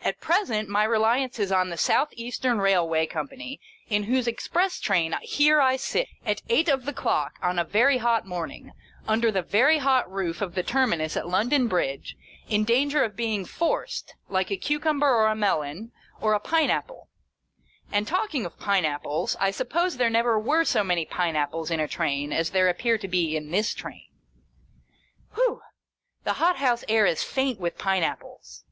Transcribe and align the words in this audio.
At 0.00 0.20
present, 0.20 0.68
my 0.68 0.84
reliance 0.84 1.40
is 1.40 1.50
on 1.50 1.70
the 1.70 1.76
South 1.76 2.10
Eastern 2.12 2.60
Railway 2.60 3.04
Company, 3.06 3.58
in 3.88 4.04
whose 4.04 4.28
Express 4.28 4.78
Train 4.78 5.12
here 5.22 5.60
I 5.60 5.74
sit, 5.74 6.06
at 6.24 6.40
eight 6.48 6.68
of 6.68 6.84
the 6.84 6.92
clock 6.92 7.32
on 7.42 7.58
a 7.58 7.64
very 7.64 7.98
hot 7.98 8.24
morning, 8.24 8.70
under 9.08 9.32
the 9.32 9.42
very 9.42 9.78
hot 9.78 10.08
roof 10.08 10.40
of 10.40 10.54
the 10.54 10.62
Terminus 10.62 11.16
at 11.16 11.26
London 11.26 11.66
Bridge, 11.66 12.14
in 12.48 12.62
danger 12.62 13.02
of 13.02 13.16
being" 13.16 13.44
forced" 13.60 14.14
like 14.36 14.52
a 14.52 14.56
cucumber 14.56 15.08
or 15.08 15.26
a 15.26 15.34
melon, 15.34 15.90
or 16.20 16.32
a 16.32 16.38
pine 16.38 16.70
apple— 16.70 17.08
And 17.92 18.06
talking 18.06 18.46
of 18.46 18.60
pine 18.60 18.84
apples, 18.84 19.34
I 19.40 19.50
suppose 19.50 19.96
there 19.96 20.08
never 20.08 20.38
were 20.38 20.64
so 20.64 20.84
many 20.84 21.04
pine 21.06 21.34
apples 21.34 21.72
in 21.72 21.80
a 21.80 21.88
Train 21.88 22.32
as 22.32 22.50
there 22.50 22.68
appear 22.68 22.98
to 22.98 23.08
be 23.08 23.36
in 23.36 23.50
this 23.50 23.74
Train. 23.74 24.06
Whew! 25.34 25.60
The 26.22 26.34
hot 26.34 26.58
house 26.58 26.84
air 26.88 27.04
is 27.04 27.24
faint 27.24 27.58
with 27.58 27.76
pine 27.78 28.04
apples. 28.04 28.62